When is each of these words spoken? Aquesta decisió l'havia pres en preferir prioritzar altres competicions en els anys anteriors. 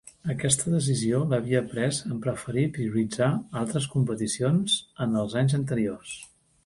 Aquesta 0.33 0.71
decisió 0.75 1.17
l'havia 1.33 1.59
pres 1.73 1.99
en 2.07 2.23
preferir 2.23 2.63
prioritzar 2.77 3.29
altres 3.61 3.87
competicions 3.97 4.79
en 5.07 5.15
els 5.25 5.37
anys 5.43 5.59
anteriors. 5.63 6.17